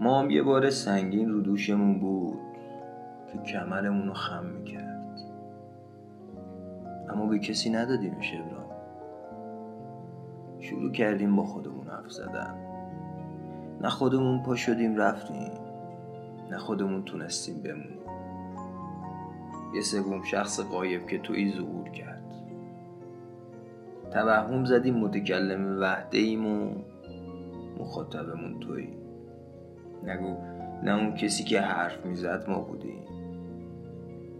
[0.00, 2.38] ما هم یه بار سنگین رو دوشمون بود
[3.32, 5.18] که کمرمون رو خم می‌کرد.
[7.10, 8.70] اما به کسی ندادیمش ابرام
[10.58, 12.54] شروع کردیم با خودمون حرف زدن.
[13.80, 15.50] نه خودمون پا شدیم رفتیم.
[16.50, 18.04] نه خودمون تونستیم بمونیم.
[19.74, 22.24] یه سوم شخص قایب که توی ظهور کرد.
[24.12, 26.74] توهم زدیم متکلم وحده ایم و
[27.78, 28.96] مخاطبمون تویی.
[30.02, 30.36] نگو
[30.82, 33.02] نه اون کسی که حرف می‌زد ما بودیم.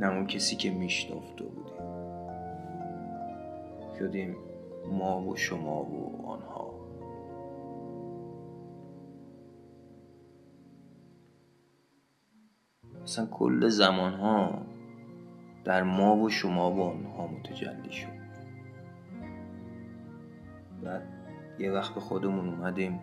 [0.00, 1.78] نه اون کسی که میشنفت تو بودیم.
[3.98, 4.36] شدیم
[4.92, 6.74] ما و شما و آنها.
[13.02, 14.62] اصلا کل زمان ها
[15.64, 18.18] در ما و شما و آنها متجلی شد.
[20.82, 21.02] بعد
[21.58, 23.00] یه وقت به خودمون اومدیم.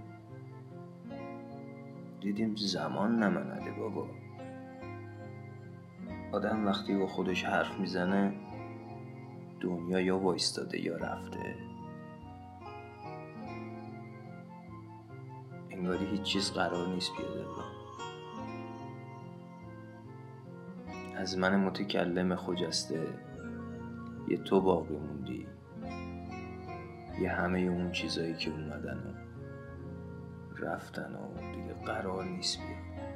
[2.22, 4.08] دیدیم زمان نمنده بابا.
[6.32, 8.34] آدم وقتی با خودش حرف می‌زنه
[9.60, 11.56] دنیا یا وایستاده یا رفته.
[15.72, 17.85] انگاری هیچ چیز قرار نیست بیاد با
[21.16, 23.08] از من متکلم خجسته.
[24.28, 25.48] یه تو باقی موندی.
[27.22, 29.26] یه همه اون چیزایی که اومدن و
[30.66, 33.10] رفتن و دیگه قرار نیست بیاد.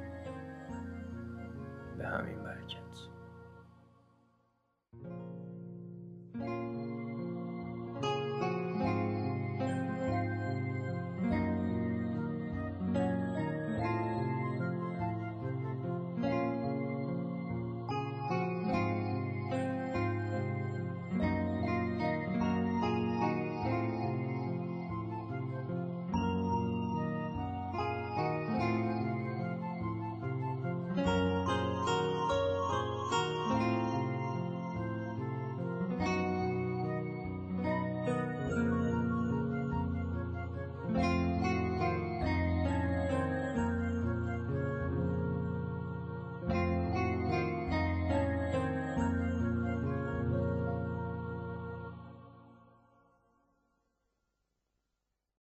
[1.98, 2.80] به همین برکت.